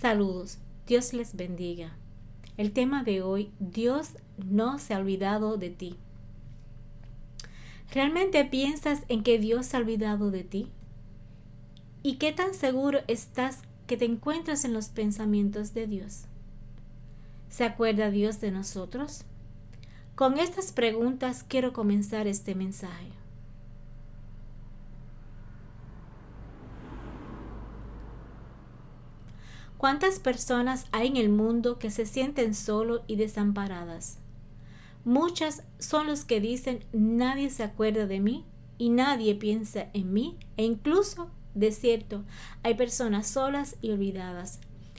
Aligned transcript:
Saludos, 0.00 0.58
Dios 0.88 1.12
les 1.12 1.36
bendiga. 1.36 1.96
El 2.56 2.72
tema 2.72 3.04
de 3.04 3.22
hoy, 3.22 3.52
Dios 3.60 4.10
no 4.36 4.80
se 4.80 4.92
ha 4.92 4.98
olvidado 4.98 5.56
de 5.56 5.70
ti. 5.70 5.96
¿Realmente 7.92 8.44
piensas 8.44 9.02
en 9.08 9.22
que 9.22 9.38
Dios 9.38 9.66
se 9.66 9.76
ha 9.76 9.80
olvidado 9.80 10.32
de 10.32 10.42
ti? 10.42 10.68
¿Y 12.02 12.16
qué 12.16 12.32
tan 12.32 12.54
seguro 12.54 13.02
estás 13.06 13.60
que 13.86 13.96
te 13.96 14.04
encuentras 14.04 14.64
en 14.64 14.72
los 14.72 14.88
pensamientos 14.88 15.74
de 15.74 15.86
Dios? 15.86 16.24
¿Se 17.48 17.62
acuerda 17.62 18.10
Dios 18.10 18.40
de 18.40 18.50
nosotros? 18.50 19.22
Con 20.16 20.38
estas 20.40 20.72
preguntas 20.72 21.44
quiero 21.48 21.72
comenzar 21.72 22.26
este 22.26 22.56
mensaje. 22.56 23.12
¿Cuántas 29.84 30.18
personas 30.18 30.86
hay 30.92 31.08
en 31.08 31.18
el 31.18 31.28
mundo 31.28 31.78
que 31.78 31.90
se 31.90 32.06
sienten 32.06 32.54
solos 32.54 33.02
y 33.06 33.16
desamparadas? 33.16 34.16
Muchas 35.04 35.62
son 35.78 36.06
los 36.06 36.24
que 36.24 36.40
dicen 36.40 36.86
nadie 36.94 37.50
se 37.50 37.64
acuerda 37.64 38.06
de 38.06 38.18
mí 38.18 38.46
y 38.78 38.88
nadie 38.88 39.34
piensa 39.34 39.90
en 39.92 40.14
mí 40.14 40.38
e 40.56 40.64
incluso, 40.64 41.30
de 41.54 41.70
cierto, 41.70 42.24
hay 42.62 42.76
personas 42.76 43.26
solas 43.26 43.76
y 43.82 43.90
olvidadas, 43.90 44.58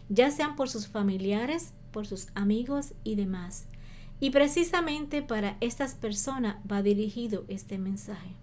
ya 0.10 0.30
sean 0.30 0.56
por 0.56 0.70
sus 0.70 0.86
familiares, 0.86 1.74
por 1.90 2.06
sus 2.06 2.28
amigos 2.36 2.94
y 3.04 3.16
demás. 3.16 3.66
Y 4.20 4.30
precisamente 4.30 5.24
para 5.24 5.58
estas 5.62 5.96
personas 5.96 6.58
va 6.72 6.84
dirigido 6.84 7.46
este 7.48 7.80
mensaje. 7.80 8.36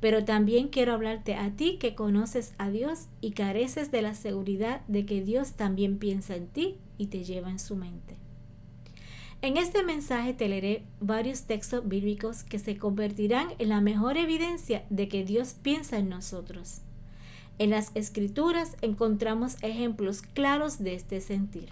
Pero 0.00 0.24
también 0.24 0.68
quiero 0.68 0.92
hablarte 0.92 1.34
a 1.34 1.50
ti 1.50 1.78
que 1.78 1.94
conoces 1.94 2.54
a 2.58 2.70
Dios 2.70 3.06
y 3.20 3.32
careces 3.32 3.90
de 3.90 4.02
la 4.02 4.14
seguridad 4.14 4.82
de 4.86 5.06
que 5.06 5.22
Dios 5.22 5.52
también 5.52 5.98
piensa 5.98 6.36
en 6.36 6.48
ti 6.48 6.76
y 6.98 7.06
te 7.06 7.24
lleva 7.24 7.50
en 7.50 7.58
su 7.58 7.76
mente. 7.76 8.16
En 9.44 9.58
este 9.58 9.82
mensaje 9.82 10.32
te 10.32 10.48
leeré 10.48 10.84
varios 11.00 11.42
textos 11.42 11.86
bíblicos 11.86 12.44
que 12.44 12.58
se 12.58 12.78
convertirán 12.78 13.48
en 13.58 13.68
la 13.68 13.82
mejor 13.82 14.16
evidencia 14.16 14.84
de 14.88 15.08
que 15.08 15.24
Dios 15.24 15.54
piensa 15.62 15.98
en 15.98 16.08
nosotros. 16.08 16.80
En 17.58 17.70
las 17.70 17.94
escrituras 17.94 18.76
encontramos 18.80 19.56
ejemplos 19.62 20.22
claros 20.22 20.82
de 20.82 20.94
este 20.94 21.20
sentir. 21.20 21.68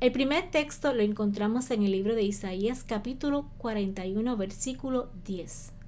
El 0.00 0.10
primer 0.10 0.50
texto 0.50 0.92
lo 0.92 1.02
encontramos 1.02 1.70
en 1.70 1.84
el 1.84 1.92
libro 1.92 2.14
de 2.14 2.22
Isaías 2.22 2.82
capítulo 2.82 3.48
41 3.58 4.36
versículo 4.36 5.10
10. 5.24 5.81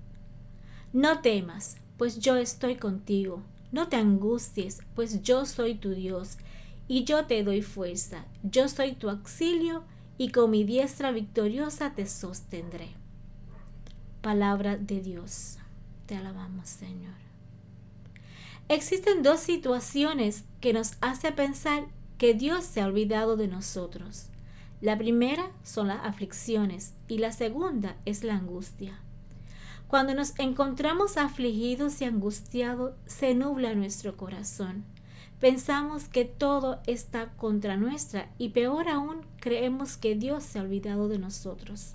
No 0.95 1.23
temas, 1.23 1.77
pues 1.98 2.20
yo 2.20 2.37
estoy 2.37 2.77
contigo. 2.77 3.42
No 3.73 3.89
te 3.89 3.97
angusties, 3.97 4.78
pues 4.95 5.25
yo 5.25 5.45
soy 5.45 5.75
tu 5.75 5.91
Dios, 5.91 6.39
y 6.87 7.03
yo 7.03 7.27
te 7.27 7.42
doy 7.42 7.62
fuerza. 7.62 8.27
Yo 8.45 8.69
soy 8.69 8.92
tu 8.92 9.11
auxilio, 9.11 9.83
y 10.19 10.28
con 10.31 10.53
mi 10.53 10.62
diestra 10.62 11.11
victoriosa 11.11 11.97
te 11.97 12.06
sostendré. 12.06 12.91
Palabra 14.22 14.77
de 14.77 15.00
Dios. 15.00 15.59
Te 16.06 16.15
alabamos, 16.15 16.69
Señor. 16.69 17.17
Existen 18.69 19.25
dos 19.25 19.41
situaciones 19.41 20.45
que 20.61 20.72
nos 20.72 20.92
hacen 21.00 21.34
pensar 21.34 21.87
que 22.19 22.34
Dios 22.34 22.62
se 22.62 22.81
ha 22.81 22.87
olvidado 22.87 23.37
de 23.37 23.48
nosotros. 23.48 24.28
La 24.81 24.97
primera 24.97 25.50
son 25.65 25.89
las 25.89 26.05
aflicciones 26.05 26.95
y 27.09 27.19
la 27.19 27.33
segunda 27.33 27.97
es 28.05 28.22
la 28.22 28.37
angustia. 28.37 29.00
Cuando 29.88 30.14
nos 30.14 30.38
encontramos 30.38 31.16
afligidos 31.16 32.00
y 32.00 32.04
angustiados, 32.04 32.94
se 33.06 33.34
nubla 33.34 33.74
nuestro 33.74 34.16
corazón. 34.16 34.84
Pensamos 35.41 36.08
que 36.08 36.24
todo 36.24 36.80
está 36.86 37.32
contra 37.36 37.76
nuestra 37.76 38.30
y 38.38 38.50
peor 38.50 38.88
aún 38.88 39.20
creemos 39.41 39.97
que 39.97 40.14
Dios 40.14 40.42
se 40.42 40.59
ha 40.59 40.62
olvidado 40.62 41.09
de 41.09 41.19
nosotros. 41.19 41.94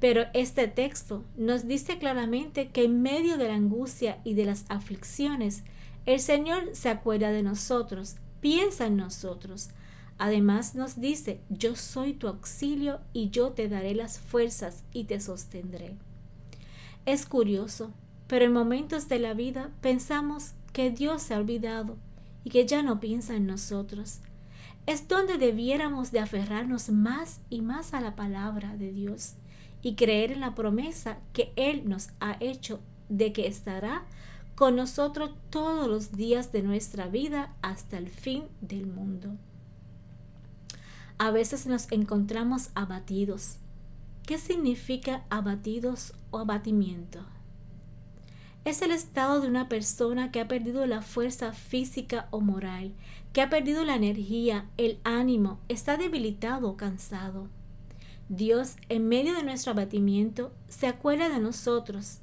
Pero 0.00 0.26
este 0.34 0.68
texto 0.68 1.24
nos 1.36 1.66
dice 1.66 1.98
claramente 1.98 2.68
que 2.68 2.84
en 2.84 3.02
medio 3.02 3.38
de 3.38 3.48
la 3.48 3.54
angustia 3.54 4.18
y 4.24 4.34
de 4.34 4.44
las 4.44 4.64
aflicciones, 4.68 5.62
el 6.06 6.20
Señor 6.20 6.70
se 6.72 6.88
acuerda 6.88 7.30
de 7.30 7.42
nosotros, 7.42 8.16
piensa 8.40 8.86
en 8.86 8.96
nosotros. 8.96 9.70
Además 10.18 10.74
nos 10.74 11.00
dice, 11.00 11.40
yo 11.48 11.74
soy 11.76 12.12
tu 12.12 12.28
auxilio 12.28 13.00
y 13.12 13.30
yo 13.30 13.52
te 13.52 13.68
daré 13.68 13.94
las 13.94 14.18
fuerzas 14.18 14.82
y 14.92 15.04
te 15.04 15.20
sostendré. 15.20 15.96
Es 17.04 17.26
curioso, 17.26 17.92
pero 18.28 18.44
en 18.44 18.52
momentos 18.52 19.08
de 19.08 19.18
la 19.18 19.34
vida 19.34 19.70
pensamos 19.80 20.52
que 20.72 20.90
Dios 20.90 21.22
se 21.22 21.34
ha 21.34 21.38
olvidado 21.38 21.96
y 22.44 22.50
que 22.50 22.66
ya 22.66 22.82
no 22.82 23.00
piensa 23.00 23.34
en 23.34 23.46
nosotros. 23.46 24.20
Es 24.86 25.08
donde 25.08 25.36
debiéramos 25.36 26.12
de 26.12 26.20
aferrarnos 26.20 26.90
más 26.90 27.40
y 27.50 27.60
más 27.60 27.92
a 27.92 28.00
la 28.00 28.14
palabra 28.14 28.76
de 28.76 28.92
Dios 28.92 29.34
y 29.82 29.96
creer 29.96 30.30
en 30.30 30.40
la 30.40 30.54
promesa 30.54 31.18
que 31.32 31.52
Él 31.56 31.88
nos 31.88 32.10
ha 32.20 32.36
hecho 32.38 32.80
de 33.08 33.32
que 33.32 33.48
estará 33.48 34.04
con 34.54 34.76
nosotros 34.76 35.32
todos 35.50 35.88
los 35.88 36.12
días 36.12 36.52
de 36.52 36.62
nuestra 36.62 37.08
vida 37.08 37.54
hasta 37.62 37.98
el 37.98 38.08
fin 38.08 38.44
del 38.60 38.86
mundo. 38.86 39.36
A 41.18 41.30
veces 41.30 41.66
nos 41.66 41.90
encontramos 41.90 42.70
abatidos, 42.74 43.56
¿Qué 44.32 44.38
significa 44.38 45.26
abatidos 45.28 46.14
o 46.30 46.38
abatimiento? 46.38 47.20
Es 48.64 48.80
el 48.80 48.90
estado 48.90 49.42
de 49.42 49.46
una 49.46 49.68
persona 49.68 50.32
que 50.32 50.40
ha 50.40 50.48
perdido 50.48 50.86
la 50.86 51.02
fuerza 51.02 51.52
física 51.52 52.28
o 52.30 52.40
moral, 52.40 52.94
que 53.34 53.42
ha 53.42 53.50
perdido 53.50 53.84
la 53.84 53.94
energía, 53.94 54.64
el 54.78 54.98
ánimo, 55.04 55.60
está 55.68 55.98
debilitado 55.98 56.70
o 56.70 56.78
cansado. 56.78 57.50
Dios, 58.30 58.76
en 58.88 59.06
medio 59.06 59.34
de 59.34 59.42
nuestro 59.42 59.72
abatimiento, 59.72 60.50
se 60.66 60.86
acuerda 60.86 61.28
de 61.28 61.38
nosotros. 61.38 62.20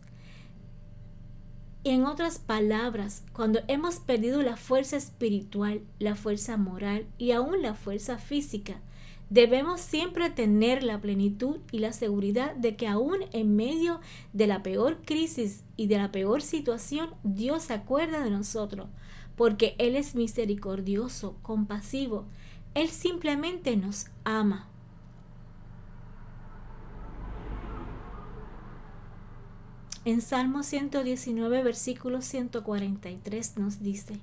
Y 1.84 1.92
en 1.92 2.06
otras 2.06 2.40
palabras, 2.40 3.24
cuando 3.34 3.60
hemos 3.68 3.98
perdido 3.98 4.42
la 4.42 4.58
fuerza 4.58 4.98
espiritual, 4.98 5.84
la 6.00 6.16
fuerza 6.16 6.58
moral 6.58 7.06
y 7.20 7.34
aún 7.34 7.62
la 7.62 7.76
fuerza 7.76 8.18
física, 8.18 8.82
Debemos 9.30 9.80
siempre 9.80 10.32
tener 10.32 10.82
la 10.82 11.02
plenitud 11.02 11.58
y 11.72 11.80
la 11.80 11.94
seguridad 11.94 12.56
de 12.56 12.76
que 12.76 12.88
aún 12.88 13.18
en 13.32 13.56
medio 13.56 14.02
de 14.34 14.48
la 14.48 14.64
peor 14.64 15.04
crisis 15.06 15.64
y 15.78 15.86
de 15.86 15.98
la 15.98 16.12
peor 16.12 16.42
situación, 16.42 17.12
Dios 17.24 17.66
se 17.66 17.74
acuerda 17.74 18.24
de 18.24 18.32
nosotros, 18.32 18.88
porque 19.36 19.76
Él 19.78 19.96
es 19.96 20.16
misericordioso, 20.16 21.38
compasivo. 21.44 22.26
Él 22.74 22.90
simplemente 22.90 23.78
nos 23.78 24.08
ama. 24.24 24.68
En 30.06 30.22
Salmo 30.22 30.64
119, 30.64 31.62
versículo 31.62 32.24
143 32.24 33.58
nos 33.58 33.84
dice, 33.84 34.20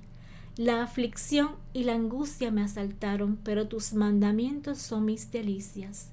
la 0.57 0.81
aflicción 0.81 1.51
y 1.71 1.83
la 1.83 1.93
angustia 1.93 2.49
me 2.49 2.63
asaltaron, 2.63 3.37
pero 3.43 3.67
tus 3.67 3.93
mandamientos 3.93 4.79
son 4.79 5.05
mis 5.05 5.31
delicias. 5.31 6.09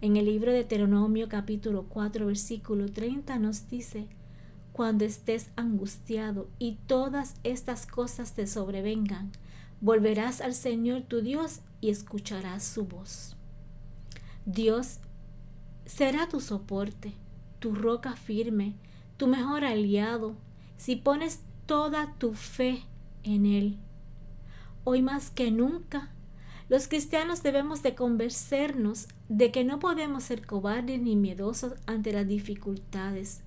En 0.00 0.16
el 0.16 0.24
libro 0.24 0.50
de 0.50 0.58
Deuteronomio 0.58 1.28
capítulo 1.28 1.84
4 1.88 2.26
versículo 2.26 2.90
30 2.90 3.38
nos 3.38 3.68
dice, 3.68 4.08
Cuando 4.72 5.04
estés 5.04 5.50
angustiado 5.54 6.48
y 6.58 6.78
todas 6.88 7.36
estas 7.44 7.86
cosas 7.86 8.34
te 8.34 8.48
sobrevengan, 8.48 9.30
volverás 9.80 10.40
al 10.40 10.54
Señor 10.54 11.02
tu 11.02 11.20
Dios 11.20 11.60
y 11.80 11.90
escucharás 11.90 12.64
su 12.64 12.84
voz. 12.84 13.36
Dios 14.44 14.98
será 15.86 16.28
tu 16.28 16.40
soporte, 16.40 17.12
tu 17.60 17.76
roca 17.76 18.16
firme, 18.16 18.74
tu 19.16 19.28
mejor 19.28 19.64
aliado, 19.64 20.34
si 20.76 20.96
pones 20.96 21.42
toda 21.66 22.14
tu 22.18 22.34
fe 22.34 22.82
en 23.28 23.46
Él. 23.46 23.78
Hoy 24.84 25.02
más 25.02 25.30
que 25.30 25.50
nunca, 25.50 26.10
los 26.68 26.88
cristianos 26.88 27.42
debemos 27.42 27.82
de 27.82 27.94
convencernos 27.94 29.08
de 29.28 29.52
que 29.52 29.64
no 29.64 29.78
podemos 29.78 30.24
ser 30.24 30.46
cobardes 30.46 31.00
ni 31.00 31.16
miedosos 31.16 31.74
ante 31.86 32.12
las 32.12 32.26
dificultades. 32.26 33.42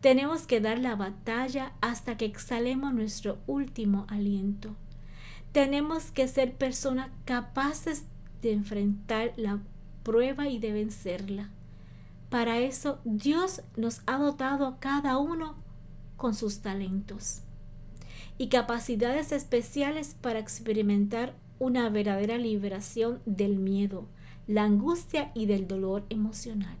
Tenemos 0.00 0.46
que 0.46 0.60
dar 0.60 0.78
la 0.78 0.96
batalla 0.96 1.72
hasta 1.80 2.16
que 2.16 2.24
exhalemos 2.24 2.92
nuestro 2.92 3.38
último 3.46 4.06
aliento. 4.08 4.76
Tenemos 5.52 6.10
que 6.10 6.28
ser 6.28 6.54
personas 6.54 7.10
capaces 7.24 8.04
de 8.42 8.52
enfrentar 8.52 9.32
la 9.36 9.60
prueba 10.02 10.48
y 10.48 10.58
de 10.58 10.72
vencerla. 10.72 11.50
Para 12.30 12.58
eso 12.58 13.00
Dios 13.04 13.62
nos 13.76 14.02
ha 14.06 14.18
dotado 14.18 14.66
a 14.66 14.78
cada 14.78 15.18
uno 15.18 15.56
con 16.16 16.34
sus 16.34 16.60
talentos 16.60 17.42
y 18.38 18.48
capacidades 18.48 19.32
especiales 19.32 20.16
para 20.20 20.38
experimentar 20.38 21.34
una 21.58 21.88
verdadera 21.90 22.38
liberación 22.38 23.20
del 23.26 23.56
miedo, 23.56 24.06
la 24.46 24.62
angustia 24.62 25.32
y 25.34 25.46
del 25.46 25.66
dolor 25.66 26.04
emocional. 26.08 26.76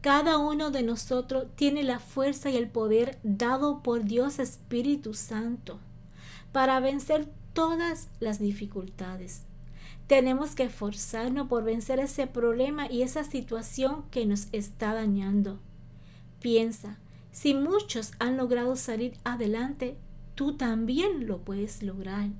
Cada 0.00 0.38
uno 0.38 0.70
de 0.70 0.82
nosotros 0.82 1.46
tiene 1.56 1.82
la 1.82 1.98
fuerza 1.98 2.50
y 2.50 2.56
el 2.56 2.68
poder 2.68 3.18
dado 3.22 3.82
por 3.82 4.04
Dios 4.04 4.38
Espíritu 4.38 5.14
Santo 5.14 5.78
para 6.52 6.78
vencer 6.80 7.28
todas 7.52 8.08
las 8.20 8.38
dificultades. 8.38 9.42
Tenemos 10.06 10.54
que 10.54 10.64
esforzarnos 10.64 11.48
por 11.48 11.64
vencer 11.64 11.98
ese 11.98 12.26
problema 12.28 12.90
y 12.90 13.02
esa 13.02 13.24
situación 13.24 14.04
que 14.10 14.26
nos 14.26 14.46
está 14.52 14.94
dañando. 14.94 15.58
Piensa, 16.40 16.98
si 17.36 17.52
muchos 17.52 18.12
han 18.18 18.38
logrado 18.38 18.76
salir 18.76 19.18
adelante, 19.22 19.98
tú 20.34 20.56
también 20.56 21.26
lo 21.26 21.42
puedes 21.44 21.82
lograr. 21.82 22.30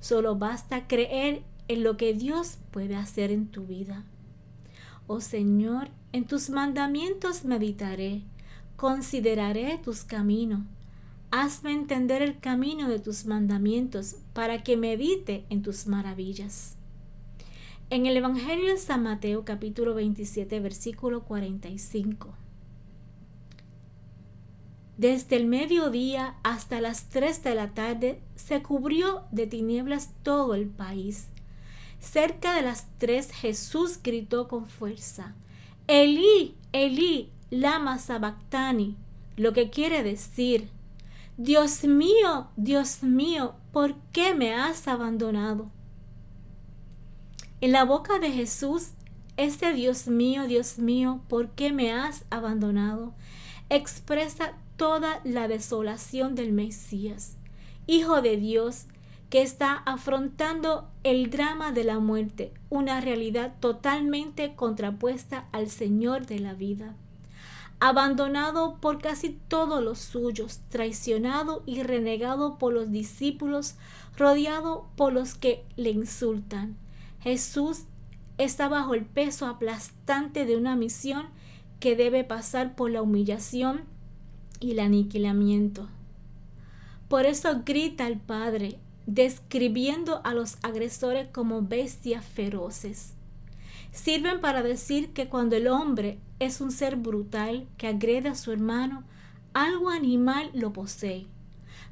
Solo 0.00 0.36
basta 0.36 0.88
creer 0.88 1.42
en 1.68 1.84
lo 1.84 1.98
que 1.98 2.14
Dios 2.14 2.56
puede 2.70 2.96
hacer 2.96 3.30
en 3.30 3.48
tu 3.48 3.66
vida. 3.66 4.06
Oh 5.06 5.20
Señor, 5.20 5.90
en 6.14 6.24
tus 6.24 6.48
mandamientos 6.48 7.44
meditaré, 7.44 8.22
consideraré 8.76 9.76
tus 9.76 10.04
caminos. 10.04 10.62
Hazme 11.30 11.72
entender 11.72 12.22
el 12.22 12.40
camino 12.40 12.88
de 12.88 13.00
tus 13.00 13.26
mandamientos 13.26 14.16
para 14.32 14.62
que 14.62 14.78
medite 14.78 15.44
en 15.50 15.60
tus 15.60 15.86
maravillas. 15.86 16.78
En 17.90 18.06
el 18.06 18.16
Evangelio 18.16 18.68
de 18.68 18.78
San 18.78 19.02
Mateo 19.02 19.44
capítulo 19.44 19.94
27 19.94 20.58
versículo 20.58 21.22
45. 21.24 22.34
Desde 25.00 25.36
el 25.36 25.46
mediodía 25.46 26.34
hasta 26.42 26.78
las 26.82 27.08
3 27.08 27.42
de 27.42 27.54
la 27.54 27.70
tarde 27.70 28.20
se 28.36 28.62
cubrió 28.62 29.22
de 29.30 29.46
tinieblas 29.46 30.10
todo 30.22 30.54
el 30.54 30.68
país. 30.68 31.28
Cerca 32.00 32.54
de 32.54 32.60
las 32.60 32.86
3 32.98 33.32
Jesús 33.32 33.98
gritó 34.04 34.46
con 34.46 34.68
fuerza, 34.68 35.34
Elí, 35.86 36.54
Elí, 36.74 37.30
lama 37.48 37.98
sabactani, 37.98 38.94
lo 39.38 39.54
que 39.54 39.70
quiere 39.70 40.02
decir, 40.02 40.68
Dios 41.38 41.84
mío, 41.84 42.48
Dios 42.56 43.02
mío, 43.02 43.54
¿por 43.72 43.94
qué 44.12 44.34
me 44.34 44.52
has 44.52 44.86
abandonado? 44.86 45.70
En 47.62 47.72
la 47.72 47.84
boca 47.84 48.18
de 48.18 48.30
Jesús, 48.32 48.90
ese 49.38 49.72
Dios 49.72 50.08
mío, 50.08 50.46
Dios 50.46 50.78
mío, 50.78 51.22
¿por 51.26 51.48
qué 51.52 51.72
me 51.72 51.90
has 51.90 52.26
abandonado? 52.28 53.14
expresa 53.70 54.52
toda 54.80 55.20
la 55.24 55.46
desolación 55.46 56.34
del 56.34 56.52
Mesías, 56.52 57.36
Hijo 57.86 58.22
de 58.22 58.38
Dios, 58.38 58.86
que 59.28 59.42
está 59.42 59.74
afrontando 59.74 60.88
el 61.02 61.28
drama 61.28 61.70
de 61.70 61.84
la 61.84 61.98
muerte, 61.98 62.54
una 62.70 63.02
realidad 63.02 63.52
totalmente 63.60 64.54
contrapuesta 64.56 65.50
al 65.52 65.68
Señor 65.68 66.24
de 66.24 66.38
la 66.38 66.54
vida. 66.54 66.96
Abandonado 67.78 68.78
por 68.80 69.02
casi 69.02 69.38
todos 69.48 69.84
los 69.84 69.98
suyos, 69.98 70.60
traicionado 70.70 71.62
y 71.66 71.82
renegado 71.82 72.56
por 72.56 72.72
los 72.72 72.90
discípulos, 72.90 73.74
rodeado 74.16 74.88
por 74.96 75.12
los 75.12 75.34
que 75.34 75.62
le 75.76 75.90
insultan. 75.90 76.78
Jesús 77.20 77.82
está 78.38 78.70
bajo 78.70 78.94
el 78.94 79.04
peso 79.04 79.46
aplastante 79.46 80.46
de 80.46 80.56
una 80.56 80.74
misión 80.74 81.26
que 81.80 81.96
debe 81.96 82.24
pasar 82.24 82.74
por 82.74 82.90
la 82.90 83.02
humillación 83.02 83.99
y 84.60 84.72
el 84.72 84.78
aniquilamiento. 84.78 85.88
Por 87.08 87.26
eso 87.26 87.62
grita 87.64 88.06
el 88.06 88.18
Padre, 88.18 88.78
describiendo 89.06 90.20
a 90.22 90.34
los 90.34 90.58
agresores 90.62 91.28
como 91.32 91.62
bestias 91.62 92.24
feroces. 92.24 93.14
Sirven 93.90 94.40
para 94.40 94.62
decir 94.62 95.08
que 95.08 95.28
cuando 95.28 95.56
el 95.56 95.66
hombre 95.66 96.18
es 96.38 96.60
un 96.60 96.70
ser 96.70 96.94
brutal 96.94 97.66
que 97.76 97.88
agrede 97.88 98.28
a 98.28 98.36
su 98.36 98.52
hermano, 98.52 99.02
algo 99.52 99.90
animal 99.90 100.50
lo 100.54 100.72
posee. 100.72 101.26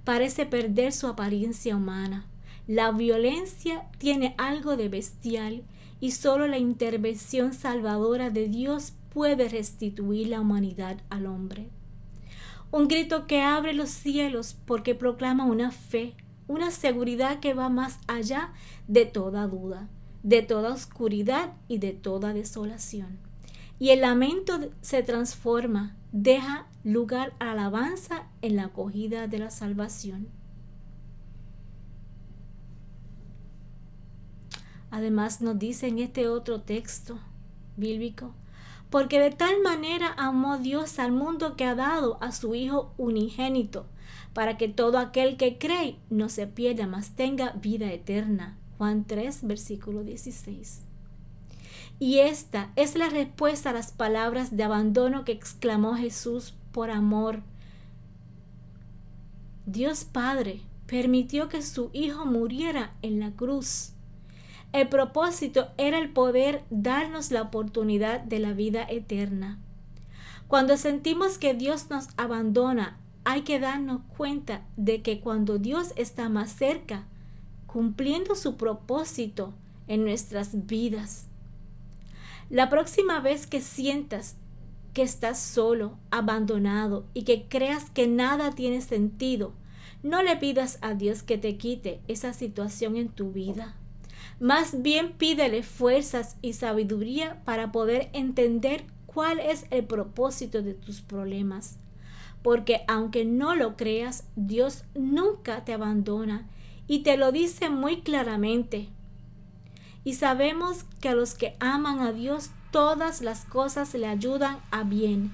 Parece 0.05 0.47
perder 0.47 0.93
su 0.93 1.09
apariencia 1.09 1.75
humana. 1.75 2.27
La 2.69 2.93
violencia 2.93 3.89
tiene 3.99 4.35
algo 4.39 4.77
de 4.77 4.89
bestial 4.89 5.65
y 6.01 6.13
solo 6.13 6.47
la 6.47 6.59
intervención 6.59 7.53
salvadora 7.53 8.31
de 8.31 8.49
Dios 8.49 8.93
puede 9.13 9.49
restituir 9.49 10.29
la 10.29 10.41
humanidad 10.41 10.99
al 11.11 11.27
hombre. 11.27 11.69
Un 12.71 12.87
grito 12.87 13.27
que 13.27 13.41
abre 13.41 13.73
los 13.73 13.89
cielos 13.89 14.57
porque 14.67 14.95
proclama 14.95 15.47
una 15.47 15.71
fe, 15.71 16.15
una 16.47 16.71
seguridad 16.71 17.41
que 17.41 17.55
va 17.55 17.71
más 17.71 17.99
allá 18.07 18.53
de 18.89 19.07
toda 19.07 19.47
duda, 19.47 19.89
de 20.23 20.43
toda 20.43 20.73
oscuridad 20.73 21.55
y 21.67 21.79
de 21.79 21.93
toda 21.93 22.35
desolación. 22.35 23.19
Y 23.79 23.91
el 23.91 24.03
lamento 24.03 24.71
se 24.83 25.03
transforma, 25.03 25.97
deja 26.13 26.67
lugar 26.85 27.35
a 27.39 27.53
alabanza 27.53 28.27
en 28.43 28.57
la 28.57 28.65
acogida 28.65 29.29
de 29.29 29.39
la 29.39 29.51
salvación. 29.51 30.29
Además 34.91 35.41
nos 35.41 35.59
dice 35.59 35.87
en 35.87 36.01
este 36.01 36.29
otro 36.29 36.61
texto 36.63 37.19
bíblico, 37.77 38.35
porque 38.91 39.21
de 39.21 39.31
tal 39.31 39.63
manera 39.63 40.15
amó 40.17 40.59
Dios 40.59 40.99
al 40.99 41.13
mundo 41.13 41.57
que 41.57 41.65
ha 41.65 41.75
dado 41.75 42.19
a 42.21 42.33
su 42.33 42.55
Hijo 42.55 42.95
unigénito, 42.97 43.87
para 44.33 44.57
que 44.57 44.69
todo 44.69 44.99
aquel 44.99 45.37
que 45.37 45.59
cree 45.59 45.99
no 46.11 46.29
se 46.29 46.47
pierda, 46.47 46.87
mas 46.87 47.11
tenga 47.11 47.53
vida 47.53 47.93
eterna. 47.93 48.57
Juan 48.79 49.05
3, 49.05 49.47
versículo 49.47 50.05
16. 50.05 50.85
Y 51.99 52.21
esta 52.21 52.71
es 52.77 52.95
la 52.95 53.09
respuesta 53.09 53.71
a 53.71 53.73
las 53.73 53.91
palabras 53.91 54.57
de 54.57 54.63
abandono 54.63 55.25
que 55.25 55.33
exclamó 55.33 55.95
Jesús 55.97 56.55
por 56.71 56.91
amor. 56.91 57.43
Dios 59.67 60.05
Padre 60.05 60.63
permitió 60.87 61.49
que 61.49 61.61
su 61.61 61.91
Hijo 61.93 62.25
muriera 62.25 62.95
en 63.03 63.19
la 63.19 63.33
cruz 63.33 63.95
el 64.73 64.89
propósito 64.89 65.69
era 65.79 65.99
el 65.99 66.11
poder 66.11 66.65
darnos 66.71 67.31
la 67.31 67.43
oportunidad 67.43 68.21
de 68.21 68.39
la 68.39 68.53
vida 68.53 68.87
eterna. 68.89 69.59
Cuando 70.47 70.77
sentimos 70.77 71.39
que 71.39 71.55
Dios 71.55 71.91
nos 71.91 72.09
abandona, 72.17 72.99
hay 73.25 73.43
que 73.43 73.61
darnos 73.61 74.03
cuenta 74.17 74.63
de 74.77 75.03
que 75.03 75.21
cuando 75.21 75.59
Dios 75.59 75.93
está 75.97 76.29
más 76.29 76.51
cerca, 76.51 77.07
cumpliendo 77.67 78.35
su 78.35 78.57
propósito 78.57 79.53
en 79.87 80.05
nuestras 80.05 80.67
vidas. 80.67 81.27
La 82.51 82.71
próxima 82.71 83.21
vez 83.21 83.47
que 83.47 83.61
sientas 83.61 84.37
que 84.95 85.03
estás 85.03 85.39
solo, 85.39 85.99
abandonado 86.11 87.05
y 87.13 87.25
que 87.25 87.47
creas 87.49 87.91
que 87.91 88.07
nada 88.07 88.53
tiene 88.53 88.81
sentido, 88.81 89.53
no 90.03 90.23
le 90.23 90.37
pidas 90.37 90.79
a 90.81 90.95
Dios 90.95 91.23
que 91.23 91.37
te 91.37 91.59
quite 91.59 92.01
esa 92.09 92.33
situación 92.33 92.97
en 92.97 93.09
tu 93.09 93.33
vida. 93.33 93.77
Más 94.41 94.83
bien 94.83 95.13
pídele 95.13 95.65
fuerzas 95.65 96.37
y 96.43 96.53
sabiduría 96.53 97.43
para 97.45 97.73
poder 97.73 98.09
entender 98.13 98.85
cuál 99.07 99.41
es 99.41 99.67
el 99.71 99.85
propósito 99.85 100.63
de 100.63 100.75
tus 100.75 101.01
problemas. 101.01 101.79
Porque 102.43 102.83
aunque 102.87 103.25
no 103.25 103.57
lo 103.57 103.77
creas, 103.77 104.25
Dios 104.37 104.85
nunca 104.95 105.65
te 105.65 105.73
abandona 105.73 106.47
y 106.87 107.01
te 107.01 107.17
lo 107.17 107.33
dice 107.33 107.69
muy 107.69 108.03
claramente. 108.03 108.89
Y 110.05 110.15
sabemos 110.15 110.85
que 111.01 111.09
a 111.09 111.15
los 111.15 111.35
que 111.35 111.57
aman 111.59 111.99
a 111.99 112.13
Dios 112.13 112.51
todas 112.71 113.23
las 113.23 113.45
cosas 113.45 113.93
le 113.95 114.07
ayudan 114.07 114.59
a 114.71 114.85
bien. 114.85 115.33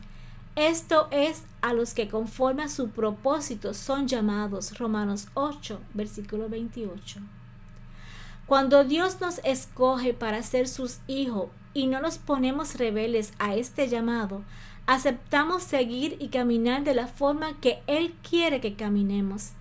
Esto 0.57 1.09
es 1.11 1.43
a 1.61 1.75
los 1.75 1.93
que 1.93 2.09
conforme 2.09 2.63
a 2.63 2.69
su 2.69 2.89
propósito 2.89 3.75
son 3.75 4.09
llamados. 4.09 4.79
Romanos 4.79 5.29
8, 5.35 5.79
versículo 5.93 6.49
28. 6.49 7.21
Cuando 8.47 8.85
Dios 8.85 9.23
nos 9.23 9.41
escoge 9.43 10.13
para 10.13 10.43
ser 10.43 10.69
sus 10.69 10.99
hijos 11.07 11.49
y 11.73 11.87
no 11.87 12.01
nos 12.01 12.19
ponemos 12.19 12.75
rebeldes 12.75 13.33
a 13.39 13.55
este 13.55 13.89
llamado, 13.89 14.43
aceptamos 14.87 15.63
seguir 15.63 16.17
y 16.21 16.29
caminar 16.29 16.85
de 16.85 16.95
la 16.95 17.07
forma 17.07 17.59
que 17.61 17.83
Él 17.87 18.15
quiere 18.29 18.61
que 18.61 18.75
caminemos. 18.75 19.53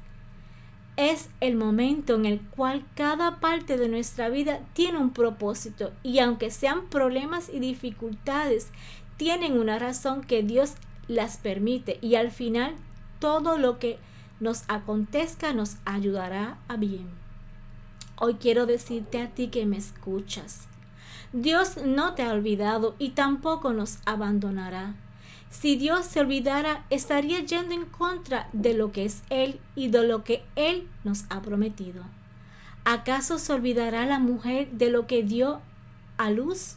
Es 0.97 1.29
el 1.39 1.55
momento 1.55 2.15
en 2.15 2.25
el 2.25 2.41
cual 2.41 2.85
cada 2.93 3.39
parte 3.39 3.77
de 3.77 3.87
nuestra 3.87 4.27
vida 4.27 4.59
tiene 4.73 4.97
un 4.97 5.11
propósito 5.11 5.91
y 6.03 6.19
aunque 6.19 6.51
sean 6.51 6.87
problemas 6.89 7.49
y 7.51 7.59
dificultades, 7.59 8.69
tienen 9.15 9.57
una 9.57 9.79
razón 9.79 10.21
que 10.21 10.43
Dios 10.43 10.73
las 11.07 11.37
permite 11.37 11.99
y 12.01 12.15
al 12.15 12.31
final 12.31 12.75
todo 13.19 13.57
lo 13.57 13.79
que 13.79 13.97
nos 14.41 14.63
acontezca 14.67 15.53
nos 15.53 15.77
ayudará 15.85 16.57
a 16.67 16.75
bien. 16.75 17.22
Hoy 18.15 18.35
quiero 18.35 18.65
decirte 18.65 19.21
a 19.21 19.29
ti 19.29 19.47
que 19.47 19.65
me 19.65 19.77
escuchas. 19.77 20.67
Dios 21.31 21.77
no 21.83 22.13
te 22.13 22.21
ha 22.21 22.31
olvidado 22.31 22.95
y 22.99 23.09
tampoco 23.09 23.73
nos 23.73 23.97
abandonará. 24.05 24.95
Si 25.49 25.75
Dios 25.75 26.05
se 26.05 26.19
olvidara, 26.19 26.85
estaría 26.89 27.39
yendo 27.39 27.73
en 27.73 27.85
contra 27.85 28.49
de 28.53 28.73
lo 28.73 28.91
que 28.91 29.05
es 29.05 29.23
Él 29.29 29.59
y 29.75 29.87
de 29.87 30.07
lo 30.07 30.23
que 30.23 30.43
Él 30.55 30.87
nos 31.03 31.25
ha 31.29 31.41
prometido. 31.41 32.03
¿Acaso 32.85 33.39
se 33.39 33.53
olvidará 33.53 34.05
la 34.05 34.19
mujer 34.19 34.69
de 34.71 34.89
lo 34.89 35.07
que 35.07 35.23
dio 35.23 35.61
a 36.17 36.29
luz? 36.31 36.75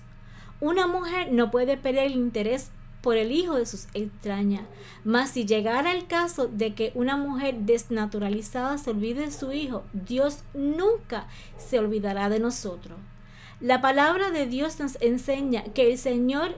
Una 0.61 0.87
mujer 0.87 1.33
no 1.33 1.51
puede 1.51 1.77
perder 1.77 2.07
el 2.07 2.17
interés 2.17 2.71
por 3.07 3.17
el 3.17 3.31
hijo 3.31 3.55
de 3.55 3.67
sus 3.67 3.87
extrañas. 3.95 4.65
Mas 5.05 5.31
si 5.31 5.47
llegara 5.47 5.93
el 5.93 6.09
caso 6.09 6.49
de 6.49 6.75
que 6.75 6.91
una 6.97 7.17
mujer 7.17 7.55
desnaturalizada 7.61 8.79
se 8.79 8.91
olvide 8.91 9.27
de 9.27 9.31
su 9.31 9.53
hijo, 9.53 9.85
Dios 9.93 10.41
nunca 10.55 11.29
se 11.57 11.79
olvidará 11.79 12.29
de 12.29 12.41
nosotros. 12.41 12.99
La 13.61 13.81
palabra 13.81 14.33
de 14.33 14.47
Dios 14.47 14.81
nos 14.81 15.01
enseña 15.01 15.63
que 15.73 15.93
el 15.93 15.99
Señor 15.99 16.57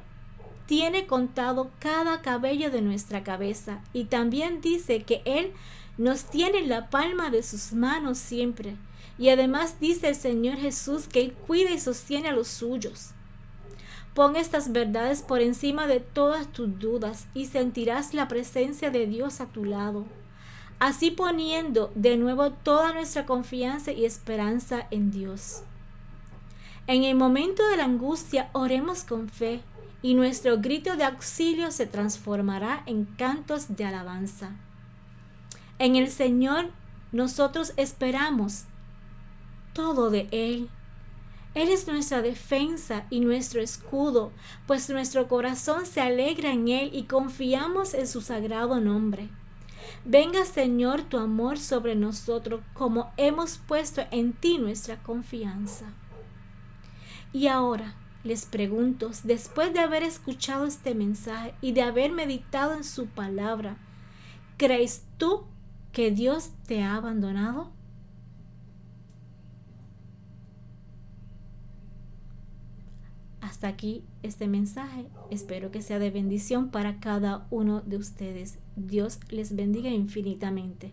tiene 0.65 1.07
contado 1.07 1.71
cada 1.81 2.23
cabello 2.23 2.71
de 2.71 2.81
nuestra 2.81 3.23
cabeza 3.23 3.83
y 3.93 4.05
también 4.05 4.63
dice 4.63 5.03
que 5.03 5.21
Él 5.27 5.53
nos 5.99 6.25
tiene 6.25 6.61
en 6.61 6.71
la 6.71 6.89
palma 6.89 7.29
de 7.29 7.43
sus 7.43 7.75
manos 7.75 8.17
siempre. 8.17 8.75
Y 9.19 9.29
además 9.29 9.81
dice 9.81 10.09
el 10.09 10.15
Señor 10.15 10.57
Jesús 10.57 11.09
que 11.09 11.21
Él 11.21 11.35
cuida 11.35 11.73
y 11.73 11.79
sostiene 11.79 12.31
a 12.31 12.33
los 12.33 12.49
suyos. 12.49 13.11
Pon 14.19 14.35
estas 14.35 14.73
verdades 14.73 15.23
por 15.23 15.41
encima 15.41 15.87
de 15.87 16.01
todas 16.01 16.49
tus 16.49 16.77
dudas 16.81 17.29
y 17.35 17.47
sentirás 17.47 18.15
la 18.15 18.27
presencia 18.27 18.91
de 18.91 19.07
Dios 19.07 19.41
a 19.41 19.47
tu 19.47 19.65
lado. 19.65 20.07
Así 20.81 21.13
poniendo 21.13 21.93
de 21.95 22.17
nuevo 22.17 22.51
toda 22.51 22.93
nuestra 22.93 23.27
confianza 23.27 23.93
y 23.93 24.05
esperanza 24.05 24.89
en 24.91 25.13
Dios. 25.13 25.63
En 26.89 27.05
el 27.05 27.15
momento 27.15 27.65
de 27.69 27.77
la 27.77 27.85
angustia, 27.85 28.51
oremos 28.55 29.05
con 29.05 29.29
fe 29.29 29.61
y 30.03 30.15
nuestro 30.15 30.59
grito 30.59 30.97
de 30.97 31.05
auxilio 31.05 31.71
se 31.71 31.87
transformará 31.87 32.83
en 32.87 33.05
cantos 33.05 33.77
de 33.77 33.85
alabanza. 33.85 34.51
En 35.79 35.95
el 35.95 36.11
Señor 36.11 36.71
nosotros 37.13 37.73
esperamos 37.77 38.65
todo 39.75 40.11
de 40.11 40.27
Él. 40.33 40.69
Él 41.55 41.71
es 41.71 41.89
nuestra 41.89 42.23
defensa 42.23 43.07
y 43.11 43.21
nuestro 43.21 43.61
escudo, 43.61 44.33
pues 44.67 44.89
nuestro 44.91 45.29
corazón 45.29 45.87
se 45.87 46.01
alegra 46.01 46.53
en 46.53 46.69
Él 46.69 46.91
y 46.93 47.05
confiamos 47.05 47.95
en 47.95 48.07
su 48.07 48.21
sagrado 48.21 48.81
nombre. 48.81 49.29
Venga 50.05 50.45
Señor 50.45 51.03
tu 51.03 51.19
amor 51.19 51.59
sobre 51.59 51.95
nosotros 51.95 52.61
como 52.75 53.11
hemos 53.17 53.59
puesto 53.59 54.03
en 54.11 54.33
ti 54.33 54.59
nuestra 54.59 55.03
confianza. 55.03 55.87
Y 57.33 57.49
ahora 57.49 57.95
les 58.25 58.47
pregunto, 58.47 59.11
después 59.25 59.73
de 59.73 59.81
haber 59.81 60.03
escuchado 60.03 60.67
este 60.67 60.95
mensaje 60.95 61.55
y 61.61 61.73
de 61.73 61.83
haber 61.83 62.13
meditado 62.13 62.75
en 62.75 62.85
su 62.85 63.07
palabra, 63.07 63.77
¿crees 64.57 65.05
tú 65.19 65.45
que 65.93 66.11
Dios 66.11 66.51
te 66.67 66.83
ha 66.83 66.97
abandonado? 66.97 67.71
Hasta 73.59 73.67
aquí 73.67 74.05
este 74.23 74.47
mensaje. 74.47 75.07
Espero 75.33 75.73
que 75.73 75.83
sea 75.83 75.99
de 75.99 76.13
bendición 76.13 76.71
para 76.71 77.01
cada 77.01 77.49
uno 77.51 77.81
de 77.81 77.97
ustedes. 77.97 78.61
Dios 78.77 79.19
les 79.31 79.57
bendiga 79.57 79.91
infinitamente. 79.91 80.93